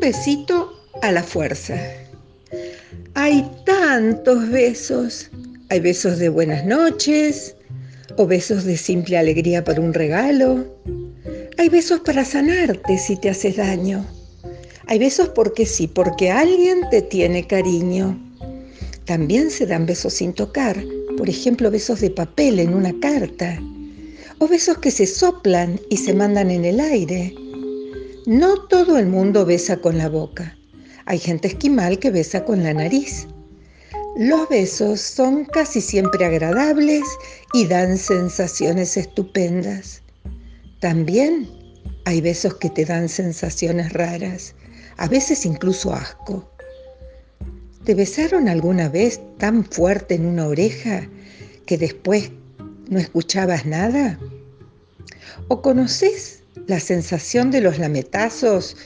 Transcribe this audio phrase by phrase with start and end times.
[0.00, 0.72] besito
[1.02, 1.76] a la fuerza.
[3.14, 5.30] Hay tantos besos.
[5.68, 7.54] Hay besos de buenas noches
[8.16, 10.66] o besos de simple alegría para un regalo.
[11.58, 14.04] Hay besos para sanarte si te haces daño.
[14.88, 18.18] Hay besos porque sí, porque alguien te tiene cariño.
[19.04, 20.76] También se dan besos sin tocar,
[21.16, 23.60] por ejemplo, besos de papel en una carta,
[24.38, 27.32] o besos que se soplan y se mandan en el aire.
[28.26, 30.56] No todo el mundo besa con la boca.
[31.06, 33.26] Hay gente esquimal que besa con la nariz.
[34.16, 37.02] Los besos son casi siempre agradables
[37.52, 40.02] y dan sensaciones estupendas.
[40.78, 41.48] También
[42.04, 44.54] hay besos que te dan sensaciones raras,
[44.98, 46.48] a veces incluso asco.
[47.82, 51.08] ¿Te besaron alguna vez tan fuerte en una oreja
[51.66, 52.30] que después
[52.88, 54.16] no escuchabas nada?
[55.48, 58.76] ¿O conoces la sensación de los lametazos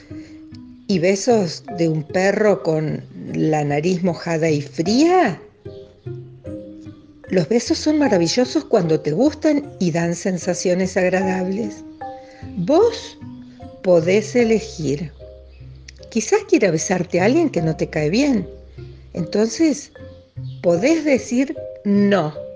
[0.87, 5.41] y besos de un perro con la nariz mojada y fría?
[7.29, 11.83] Los besos son maravillosos cuando te gustan y dan sensaciones agradables.
[12.55, 13.17] Vos
[13.83, 15.11] podés elegir.
[16.09, 18.47] Quizás quiera besarte a alguien que no te cae bien.
[19.13, 19.91] Entonces,
[20.61, 22.46] podés decir no.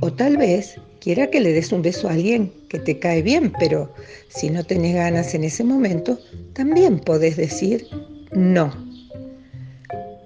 [0.00, 3.52] O tal vez quiera que le des un beso a alguien que te cae bien,
[3.58, 3.92] pero
[4.28, 6.18] si no tenés ganas en ese momento,
[6.54, 7.86] también podés decir
[8.32, 8.72] no.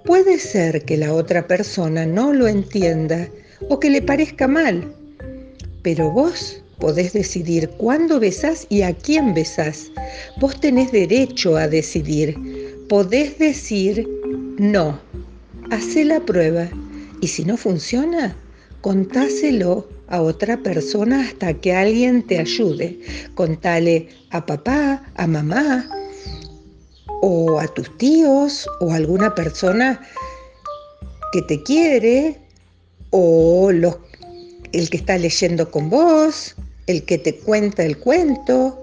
[0.04, 3.28] Puede ser que la otra persona no lo entienda
[3.68, 4.94] o que le parezca mal,
[5.82, 9.90] pero vos podés decidir cuándo besás y a quién besás.
[10.38, 12.36] Vos tenés derecho a decidir.
[12.88, 14.06] Podés decir
[14.58, 15.00] no.
[15.70, 16.68] Hacé la prueba
[17.20, 18.36] y si no funciona,
[18.84, 23.00] contáselo a otra persona hasta que alguien te ayude.
[23.34, 25.88] Contale a papá, a mamá,
[27.22, 29.98] o a tus tíos, o a alguna persona
[31.32, 32.38] que te quiere,
[33.08, 36.54] o el que está leyendo con vos,
[36.86, 38.78] el que te cuenta el cuento.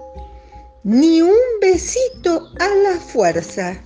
[0.82, 3.80] Ni un besito a la fuerza.